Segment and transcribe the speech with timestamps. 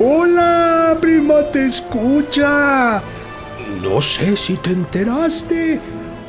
[0.00, 3.00] Hola, prima, te escucha.
[3.80, 5.80] No sé si te enteraste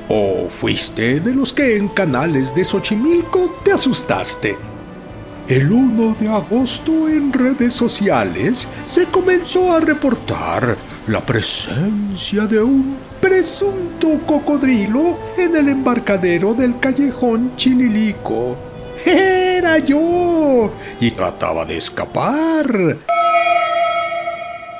[0.07, 4.55] o fuiste de los que en canales de Xochimilco te asustaste.
[5.47, 10.77] El 1 de agosto en redes sociales se comenzó a reportar
[11.07, 18.57] la presencia de un presunto cocodrilo en el embarcadero del callejón Chinilico.
[19.79, 22.97] Yo y trataba de escapar.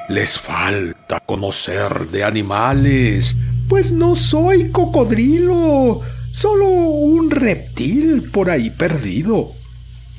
[0.10, 3.36] Les falta conocer de animales,
[3.70, 6.02] pues no soy cocodrilo,
[6.34, 9.54] solo un reptil por ahí perdido.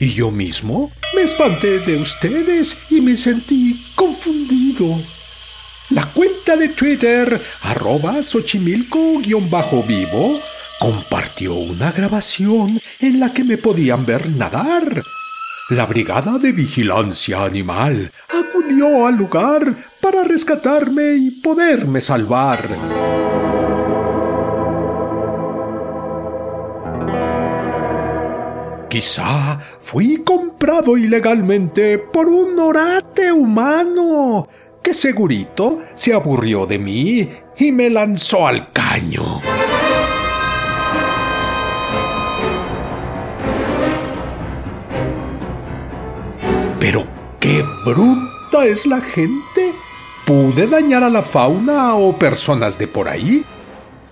[0.00, 4.98] Y yo mismo me espanté de ustedes y me sentí confundido.
[5.90, 10.40] La cuenta de Twitter, arroba Xochimilco-vivo,
[10.82, 15.00] compartió una grabación en la que me podían ver nadar.
[15.70, 19.62] La brigada de vigilancia animal acudió al lugar
[20.00, 22.58] para rescatarme y poderme salvar.
[28.90, 34.48] Quizá fui comprado ilegalmente por un orate humano
[34.82, 39.40] que segurito se aburrió de mí y me lanzó al caño.
[47.84, 49.74] Bruta es la gente.
[50.24, 53.44] ¿Pude dañar a la fauna o personas de por ahí?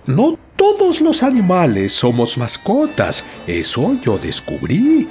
[0.05, 5.07] No todos los animales somos mascotas, eso yo descubrí.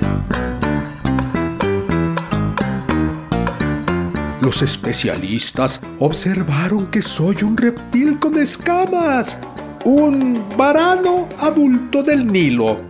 [4.41, 9.39] Los especialistas observaron que soy un reptil con escamas,
[9.85, 12.90] un varano adulto del Nilo,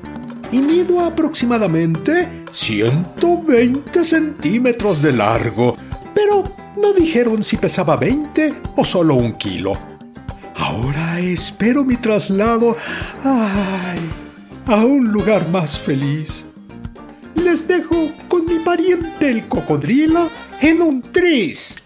[0.53, 5.77] y mido aproximadamente 120 centímetros de largo,
[6.15, 6.45] pero
[6.81, 9.73] no dijeron si pesaba 20 o solo un kilo.
[10.57, 12.77] Ahora espero mi traslado
[13.25, 13.99] ay,
[14.67, 16.47] a un lugar más feliz.
[17.35, 20.29] Les dejo con mi pariente el cocodrilo
[20.61, 21.77] en un tris.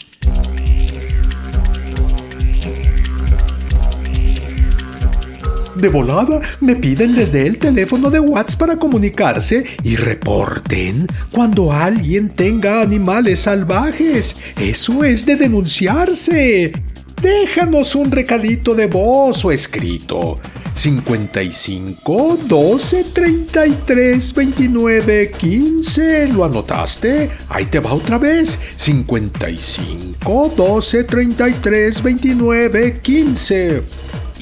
[5.84, 12.30] De volada me piden desde el teléfono de WhatsApp para comunicarse y reporten cuando alguien
[12.30, 14.34] tenga animales salvajes.
[14.58, 16.72] Eso es de denunciarse.
[17.20, 20.40] Déjanos un recadito de voz o escrito.
[20.74, 26.28] 55 12 33 29 15.
[26.28, 27.30] ¿Lo anotaste?
[27.50, 28.58] Ahí te va otra vez.
[28.76, 33.82] 55 12 33 29 15.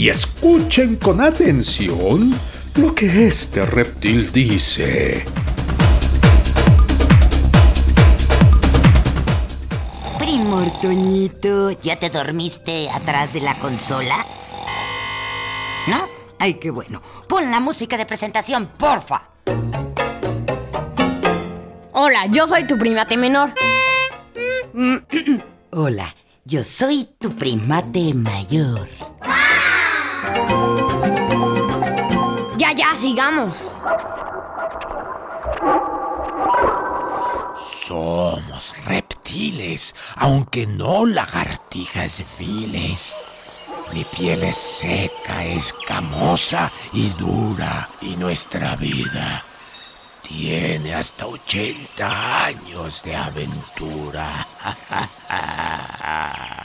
[0.03, 2.37] Y escuchen con atención
[2.75, 5.25] lo que este reptil dice.
[10.19, 14.27] Primo Toñito, ¿ya te dormiste atrás de la consola?
[15.87, 15.99] ¿No?
[16.41, 17.01] Ay, qué bueno.
[17.29, 19.31] Pon la música de presentación, porfa.
[21.93, 23.55] Hola, yo soy tu primate menor.
[25.71, 29.12] Hola, yo soy tu primate mayor.
[32.59, 33.65] Ya, ya, sigamos.
[37.55, 43.15] Somos reptiles, aunque no lagartijas viles.
[43.93, 49.45] Mi piel es seca, escamosa y dura, y nuestra vida
[50.33, 54.47] tiene hasta 80 años de aventura.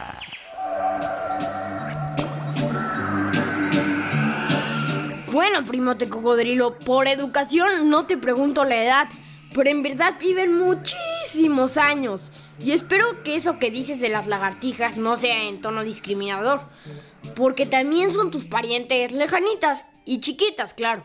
[5.38, 9.10] Bueno, primote cocodrilo, por educación no te pregunto la edad,
[9.54, 12.32] pero en verdad viven muchísimos años.
[12.60, 16.62] Y espero que eso que dices de las lagartijas no sea en tono discriminador,
[17.36, 21.04] porque también son tus parientes lejanitas y chiquitas, claro.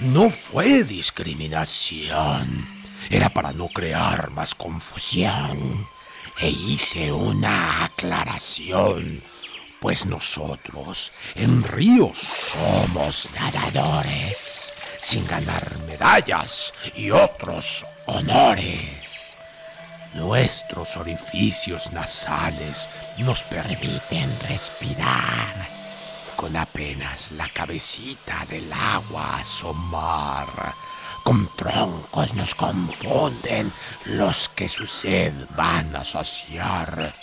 [0.00, 2.68] No fue discriminación.
[3.08, 5.86] Era para no crear más confusión.
[6.38, 9.22] E hice una aclaración,
[9.80, 19.36] pues nosotros en ríos somos nadadores, sin ganar medallas y otros honores.
[20.14, 22.88] Nuestros orificios nasales
[23.18, 25.82] nos permiten respirar
[26.36, 30.74] con apenas la cabecita del agua asomar.
[31.22, 33.72] Con troncos nos confunden
[34.06, 37.14] los que su sed van a saciar.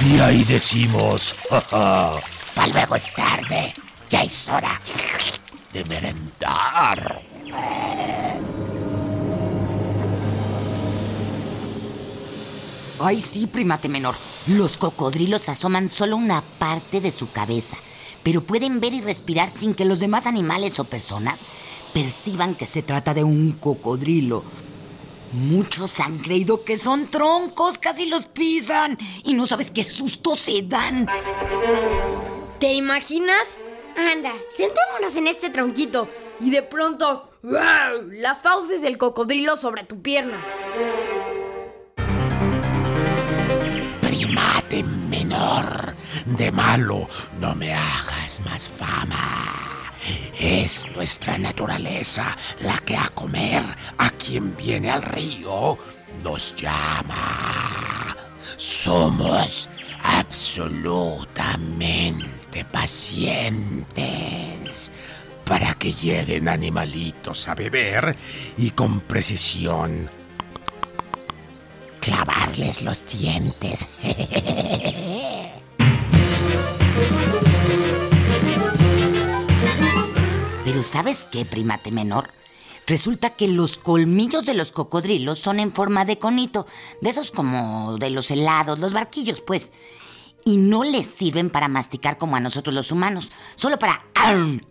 [0.00, 3.72] Y ahí decimos, para luego es tarde,
[4.10, 4.80] ya es hora
[5.72, 7.22] de merendar.
[13.00, 14.14] Ay, sí, primate menor.
[14.46, 17.76] Los cocodrilos asoman solo una parte de su cabeza,
[18.24, 21.38] pero pueden ver y respirar sin que los demás animales o personas
[21.92, 24.42] perciban que se trata de un cocodrilo.
[25.32, 30.62] Muchos han creído que son troncos, casi los pisan y no sabes qué susto se
[30.62, 31.06] dan.
[32.58, 33.58] ¿Te imaginas?
[33.96, 36.08] Anda, sentémonos en este tronquito
[36.40, 38.10] y de pronto, ¡wow!
[38.10, 40.38] Las fauces del cocodrilo sobre tu pierna.
[44.00, 45.83] Primate menor,
[46.24, 47.08] de malo
[47.40, 49.70] no me hagas más fama.
[50.38, 53.62] Es nuestra naturaleza la que a comer
[53.98, 55.76] a quien viene al río
[56.22, 58.16] nos llama.
[58.56, 59.68] Somos
[60.02, 64.92] absolutamente pacientes
[65.44, 68.16] para que lleguen animalitos a beber
[68.58, 70.08] y con precisión
[72.00, 73.88] clavarles los dientes.
[80.84, 82.30] ¿sabes qué, primate menor?
[82.86, 86.66] Resulta que los colmillos de los cocodrilos son en forma de conito,
[87.00, 89.72] de esos como de los helados, los barquillos, pues.
[90.44, 94.04] Y no les sirven para masticar como a nosotros los humanos, solo para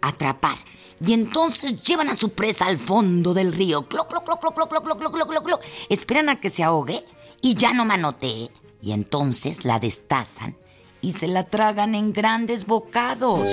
[0.01, 0.57] atrapar.
[1.04, 3.88] Y entonces llevan a su presa al fondo del río.
[3.88, 5.62] Cloc, cloc, cloc, cloc, cloc, cloc, cloc, cloc, cloc.
[5.89, 7.04] Esperan a que se ahogue
[7.42, 8.51] y ya no manotee.
[8.81, 10.56] Y entonces la destazan
[11.01, 13.50] y se la tragan en grandes bocados.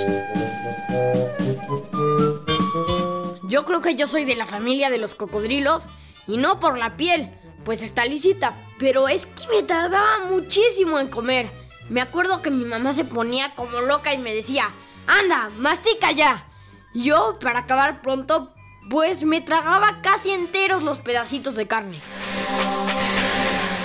[3.50, 5.88] Yo creo que yo soy de la familia de los cocodrilos
[6.29, 11.08] y no por la piel, pues está lisita, pero es que me tardaba muchísimo en
[11.08, 11.50] comer.
[11.88, 14.70] Me acuerdo que mi mamá se ponía como loca y me decía,
[15.08, 16.47] anda, mastica ya.
[16.94, 18.55] Y yo, para acabar pronto,
[18.88, 21.99] pues me tragaba casi enteros los pedacitos de carne.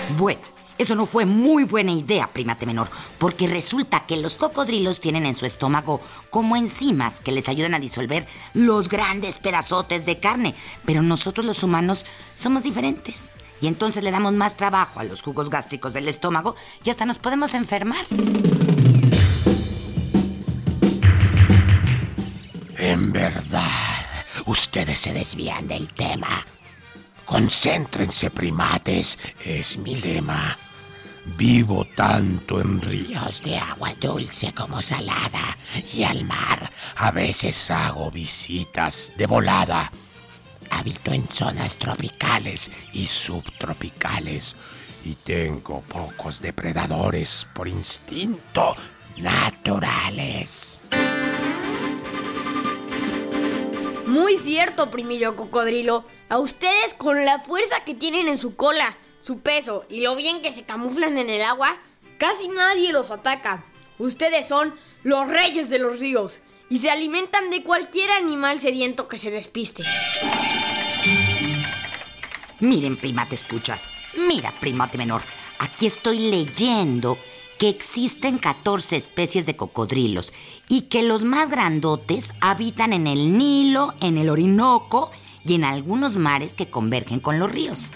[0.10, 0.42] Bueno,
[0.78, 5.36] eso no fue muy buena idea, primate menor, porque resulta que los cocodrilos tienen en
[5.36, 10.56] su estómago como enzimas que les ayudan a disolver los grandes pedazotes de carne,
[10.86, 13.32] pero nosotros los humanos somos diferentes.
[13.62, 17.20] Y entonces le damos más trabajo a los jugos gástricos del estómago y hasta nos
[17.20, 18.06] podemos enfermar.
[22.78, 23.62] En verdad,
[24.46, 26.46] ustedes se desvían del tema.
[27.26, 30.58] Concéntrense, primates, es mi lema.
[31.38, 35.58] Vivo tanto en ríos de agua dulce como salada
[35.92, 39.92] y al mar a veces hago visitas de volada.
[40.70, 44.56] Habito en zonas tropicales y subtropicales
[45.04, 48.76] y tengo pocos depredadores por instinto
[49.18, 50.84] naturales.
[54.06, 56.06] Muy cierto, primillo cocodrilo.
[56.30, 60.42] A ustedes con la fuerza que tienen en su cola, su peso y lo bien
[60.42, 61.78] que se camuflan en el agua,
[62.18, 63.66] casi nadie los ataca.
[63.98, 69.18] Ustedes son los reyes de los ríos y se alimentan de cualquier animal sediento que
[69.18, 69.84] se despiste.
[72.60, 73.86] Miren, primate escuchas.
[74.28, 75.22] Mira, primate menor.
[75.60, 77.18] Aquí estoy leyendo
[77.58, 80.34] que existen 14 especies de cocodrilos
[80.68, 85.12] y que los más grandotes habitan en el Nilo, en el Orinoco
[85.46, 87.92] y en algunos mares que convergen con los ríos.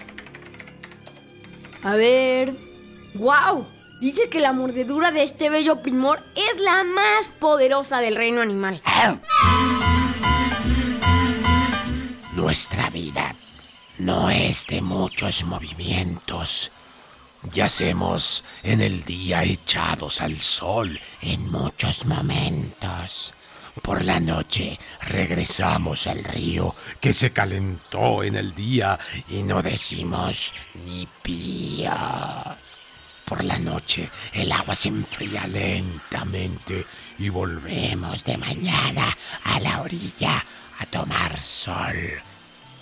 [1.84, 2.56] A ver.
[3.16, 3.68] ¡Wow!
[4.02, 8.82] Dice que la mordedura de este bello primor es la más poderosa del reino animal.
[12.34, 13.36] Nuestra vida
[13.98, 16.72] no es de muchos movimientos.
[17.44, 23.34] Yacemos en el día echados al sol en muchos momentos.
[23.82, 30.54] Por la noche regresamos al río que se calentó en el día y no decimos
[30.86, 31.94] ni pío.
[33.24, 36.86] Por la noche el agua se enfría lentamente
[37.20, 39.16] y volvemos de mañana
[39.46, 40.44] a la orilla
[40.80, 41.96] a tomar sol.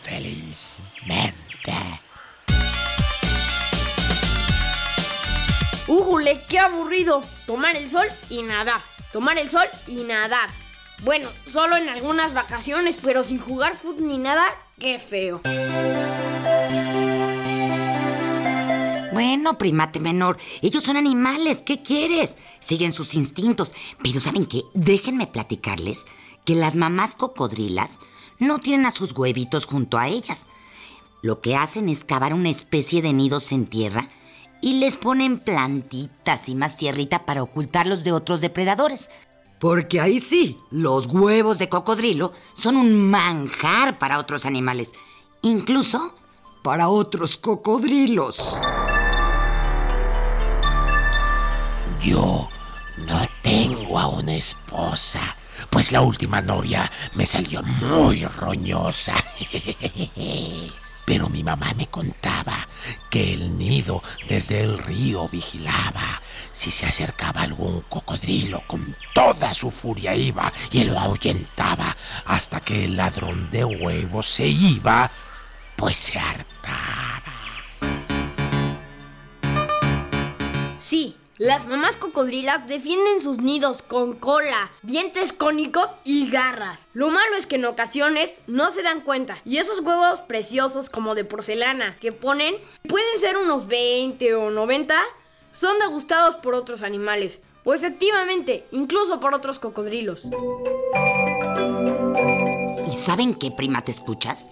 [0.02, 2.07] felizmente.
[5.88, 7.22] ¡Újule, qué aburrido!
[7.46, 8.82] Tomar el sol y nadar.
[9.14, 10.50] Tomar el sol y nadar.
[11.04, 14.44] Bueno, solo en algunas vacaciones, pero sin jugar fútbol ni nada,
[14.80, 15.42] qué feo.
[19.14, 22.36] Bueno, primate menor, ellos son animales, ¿qué quieres?
[22.60, 23.74] Siguen sus instintos.
[24.04, 24.64] Pero ¿saben qué?
[24.74, 26.00] Déjenme platicarles
[26.46, 28.00] que las mamás cocodrilas
[28.40, 30.48] no tienen a sus huevitos junto a ellas.
[31.22, 34.10] Lo que hacen es cavar una especie de nidos en tierra
[34.62, 39.10] y les ponen plantitas y más tierrita para ocultarlos de otros depredadores.
[39.60, 44.92] Porque ahí sí, los huevos de cocodrilo son un manjar para otros animales,
[45.42, 46.16] incluso
[46.64, 48.58] para otros cocodrilos.
[52.02, 52.48] Yo
[52.98, 55.36] no tengo a una esposa,
[55.72, 59.16] pues la última novia me salió muy roñosa.
[61.08, 62.68] Pero mi mamá me contaba
[63.10, 66.22] que el nido desde el río vigilaba.
[66.52, 71.96] Si se acercaba algún cocodrilo, con toda su furia iba y lo ahuyentaba
[72.26, 75.10] hasta que el ladrón de huevos se iba,
[75.78, 77.24] pues se hartaba.
[80.78, 86.88] Sí, las mamás cocodrilas defienden sus nidos con cola, dientes cónicos y garras.
[86.94, 91.14] Lo malo es que en ocasiones no se dan cuenta y esos huevos preciosos como
[91.14, 92.56] de porcelana que ponen
[92.88, 94.96] pueden ser unos 20 o 90
[95.52, 100.28] son degustados por otros animales o efectivamente incluso por otros cocodrilos.
[102.88, 104.50] ¿Y saben qué, prima, te escuchas?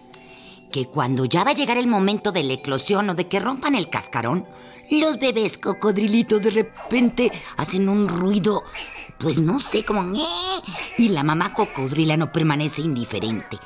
[0.76, 3.76] Que cuando ya va a llegar el momento de la eclosión o de que rompan
[3.76, 4.46] el cascarón,
[4.92, 8.62] los bebés cocodrilitos de repente hacen un ruido,
[9.18, 10.04] pues no sé, como...
[10.04, 10.28] "ñe",
[10.98, 13.58] Y la mamá cocodrila no permanece indiferente.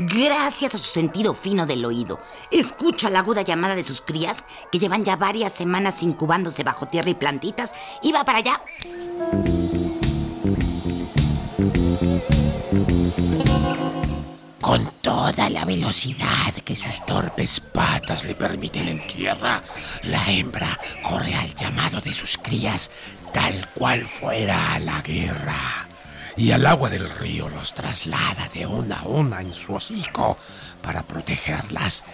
[0.00, 4.78] Gracias a su sentido fino del oído, escucha la aguda llamada de sus crías que
[4.78, 8.60] llevan ya varias semanas incubándose bajo tierra y plantitas y va para allá.
[14.70, 19.64] Con toda la velocidad que sus torpes patas le permiten en tierra,
[20.04, 22.88] la hembra corre al llamado de sus crías
[23.34, 25.88] tal cual fuera a la guerra.
[26.36, 30.38] Y al agua del río los traslada de una a una en su hocico
[30.80, 32.04] para protegerlas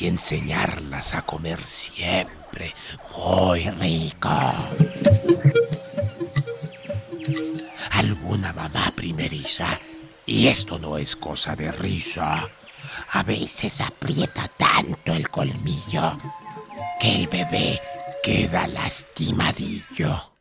[0.00, 2.74] y enseñarlas a comer siempre
[3.14, 4.54] muy rico.
[7.90, 9.78] Alguna mamá primeriza,
[10.26, 12.48] y esto no es cosa de risa,
[13.12, 16.18] a veces aprieta tanto el colmillo
[17.00, 17.80] que el bebé
[18.22, 20.32] queda lastimadillo.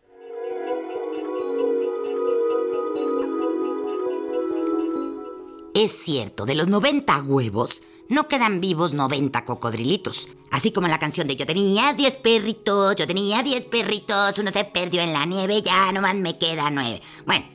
[5.75, 10.27] Es cierto, de los 90 huevos, no quedan vivos 90 cocodrilitos.
[10.51, 14.63] Así como la canción de Yo tenía 10 perritos, yo tenía 10 perritos, uno se
[14.63, 17.01] perdió en la nieve, ya nomás me queda 9.
[17.25, 17.45] Bueno,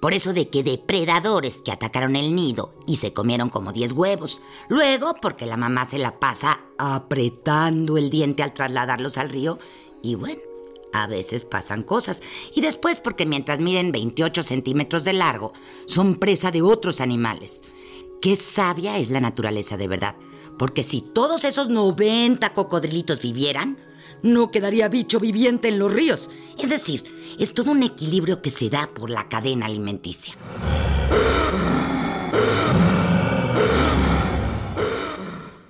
[0.00, 4.40] por eso de que depredadores que atacaron el nido y se comieron como 10 huevos.
[4.68, 9.58] Luego, porque la mamá se la pasa apretando el diente al trasladarlos al río.
[10.02, 10.40] Y bueno,
[10.92, 12.22] a veces pasan cosas.
[12.54, 15.52] Y después porque mientras miden 28 centímetros de largo,
[15.86, 17.62] son presa de otros animales.
[18.20, 20.16] Qué sabia es la naturaleza de verdad.
[20.58, 23.78] Porque si todos esos 90 cocodrilitos vivieran,
[24.22, 26.28] no quedaría bicho viviente en los ríos.
[26.58, 27.04] Es decir,
[27.38, 30.34] es todo un equilibrio que se da por la cadena alimenticia.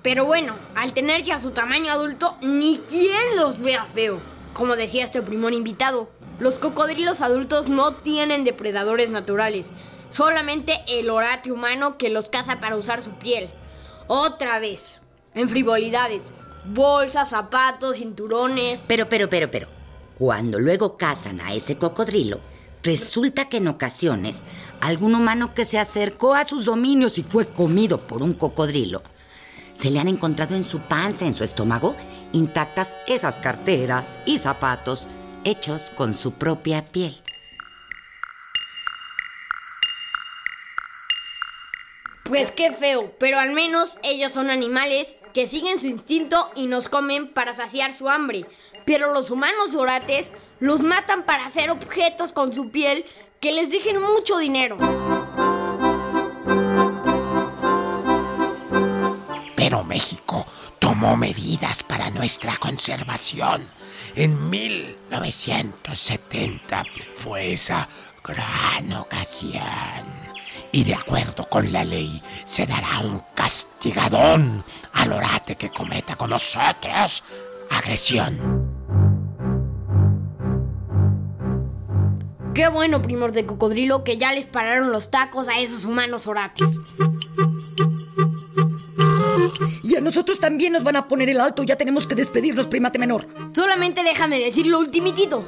[0.03, 4.21] Pero bueno, al tener ya su tamaño adulto, ni quien los vea feo.
[4.55, 6.09] Como decía este primón invitado,
[6.41, 9.73] los cocodrilos adultos no tienen depredadores naturales,
[10.09, 13.51] solamente el orate humano que los caza para usar su piel.
[14.07, 15.01] Otra vez,
[15.35, 16.33] en frivolidades,
[16.73, 18.85] bolsas, zapatos, cinturones.
[18.87, 19.69] Pero, pero, pero, pero,
[20.19, 22.41] cuando luego cazan a ese cocodrilo,
[22.83, 24.45] resulta que en ocasiones
[24.81, 29.03] algún humano que se acercó a sus dominios y fue comido por un cocodrilo,
[29.75, 31.95] se le han encontrado en su panza, en su estómago,
[32.33, 35.07] intactas esas carteras y zapatos
[35.45, 37.17] hechos con su propia piel.
[42.25, 46.89] Pues qué feo, pero al menos ellos son animales que siguen su instinto y nos
[46.89, 48.45] comen para saciar su hambre.
[48.85, 53.05] Pero los humanos orates los matan para hacer objetos con su piel
[53.39, 54.77] que les dejen mucho dinero.
[59.55, 60.45] Pero México
[60.81, 63.65] tomó medidas para nuestra conservación.
[64.17, 66.83] En 1970
[67.15, 67.89] fue esa
[68.25, 70.18] gran ocasión.
[70.73, 76.31] Y de acuerdo con la ley se dará un castigadón al orate que cometa con
[76.31, 77.23] nosotros
[77.71, 78.69] agresión.
[82.55, 86.81] Qué bueno, primor de cocodrilo, que ya les pararon los tacos a esos humanos orates.
[89.85, 91.63] Y a nosotros también nos van a poner el alto.
[91.63, 93.27] Ya tenemos que despedirnos, primate menor.
[93.55, 95.45] Solamente déjame decir lo ultimitito.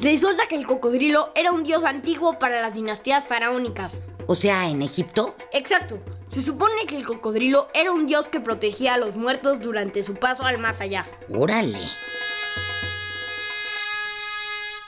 [0.00, 4.02] Resulta que el cocodrilo era un dios antiguo para las dinastías faraónicas.
[4.26, 5.36] O sea, en Egipto.
[5.52, 5.98] Exacto.
[6.28, 10.14] Se supone que el cocodrilo era un dios que protegía a los muertos durante su
[10.14, 11.06] paso al más allá.
[11.28, 11.80] Órale.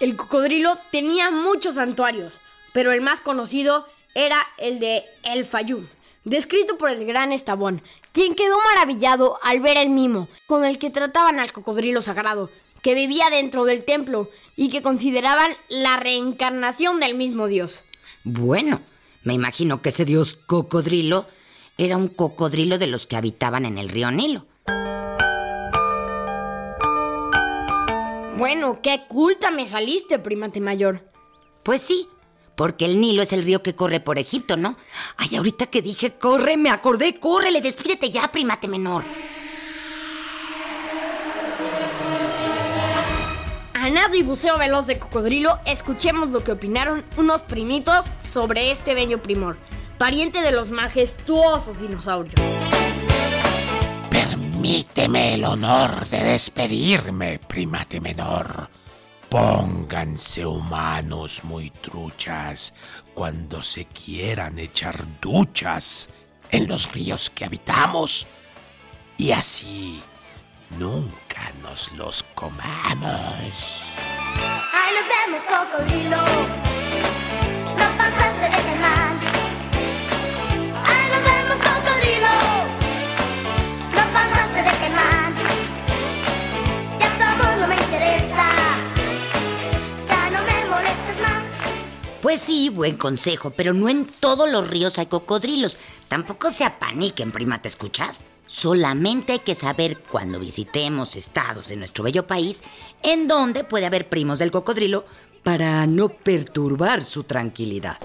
[0.00, 2.40] El cocodrilo tenía muchos santuarios,
[2.72, 5.86] pero el más conocido era el de El Fayum,
[6.24, 10.90] descrito por el gran Estabón, quien quedó maravillado al ver el mimo con el que
[10.90, 12.50] trataban al cocodrilo sagrado,
[12.82, 17.84] que vivía dentro del templo y que consideraban la reencarnación del mismo dios.
[18.24, 18.80] Bueno,
[19.26, 21.26] me imagino que ese dios cocodrilo
[21.78, 24.46] era un cocodrilo de los que habitaban en el río Nilo.
[28.38, 31.10] Bueno, qué culta me saliste, primate mayor.
[31.64, 32.06] Pues sí,
[32.54, 34.76] porque el Nilo es el río que corre por Egipto, ¿no?
[35.16, 39.02] Ay, ahorita que dije corre, me acordé, córrele, despídete ya, primate menor.
[43.86, 49.22] A y buceo veloz de cocodrilo, escuchemos lo que opinaron unos primitos sobre este bello
[49.22, 49.56] primor,
[49.96, 52.34] pariente de los majestuosos dinosaurios.
[54.10, 58.68] Permíteme el honor de despedirme, primate menor.
[59.28, 62.74] Pónganse humanos muy truchas
[63.14, 66.10] cuando se quieran echar duchas
[66.50, 68.26] en los ríos que habitamos
[69.16, 70.02] y así
[70.70, 73.82] nunca nos los comamos.
[74.72, 76.16] Ahí nos vemos, cocodrilo.
[77.78, 79.18] No pasaste de caimán.
[80.84, 82.34] Ahí nos vemos, cocodrilo.
[83.94, 85.34] No pasaste de caimán.
[86.98, 88.46] Ya tu amor no me interesa.
[90.08, 91.44] Ya no me molestes más.
[92.22, 95.78] Pues sí, buen consejo, pero no en todos los ríos hay cocodrilos.
[96.08, 98.24] Tampoco se apaniquen, prima, ¿te escuchas?
[98.46, 102.62] Solamente hay que saber cuando visitemos estados de nuestro bello país
[103.02, 105.04] en dónde puede haber primos del cocodrilo
[105.42, 107.98] Para no perturbar su tranquilidad.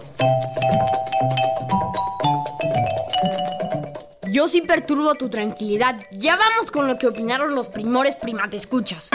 [4.32, 6.00] Yo sí perturbo tu tranquilidad.
[6.12, 9.10] Ya vamos con lo que opinaron los primores primate escuchas.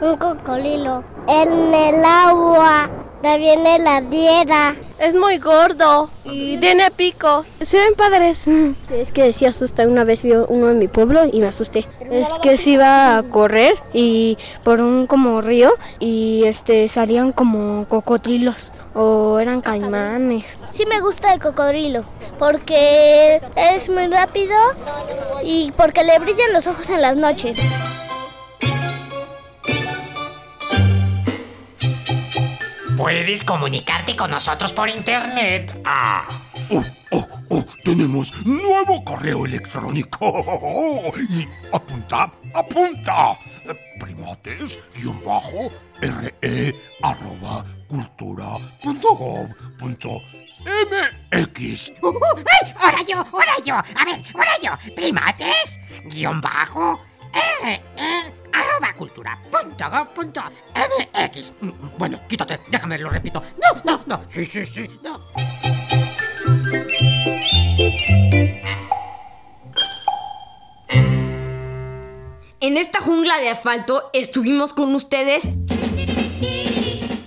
[0.00, 2.97] Un cocodrilo en el agua.
[3.22, 4.76] También en la diera.
[4.98, 7.46] Es muy gordo y tiene picos.
[7.46, 8.46] Se ven padres.
[8.90, 9.86] Es que sí asusta.
[9.86, 11.86] Una vez vi uno en mi pueblo y me asusté.
[12.10, 17.86] Es que se iba a correr y por un como río y este salían como
[17.88, 20.58] cocodrilos o eran caimanes.
[20.72, 22.04] Sí me gusta el cocodrilo
[22.38, 24.56] porque es muy rápido
[25.44, 27.58] y porque le brillan los ojos en las noches.
[32.98, 35.72] Puedes comunicarte con nosotros por internet.
[35.84, 36.26] Ah,
[36.68, 41.12] oh, oh, oh, tenemos nuevo correo electrónico.
[41.30, 43.38] Y apunta, apunta.
[44.00, 50.20] Primates, guion bajo, re, arroba, cultura, punto gov, punto
[50.66, 51.92] mx.
[52.02, 52.74] Uh, uh, ¡Ay!
[52.80, 53.16] ¡Ahora yo!
[53.18, 53.74] ¡Ahora yo!
[53.76, 54.94] A ver, ahora yo.
[54.96, 57.00] Primates, guion bajo,
[57.62, 60.40] r, e, arroba cultura, punto gov, punto
[60.74, 61.52] mx.
[61.60, 63.42] Mm, Bueno, quítate, déjame, lo repito.
[63.62, 64.24] No, no, no.
[64.28, 65.20] Sí, sí, sí, no.
[72.60, 75.50] En esta jungla de asfalto estuvimos con ustedes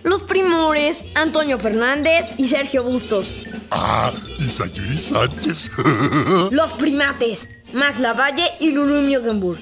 [0.03, 3.34] los primores Antonio Fernández y Sergio Bustos.
[3.69, 5.71] Ah, y Sayuri Sánchez.
[6.51, 9.62] Los primates Max Lavalle y Lulu Miogenburg.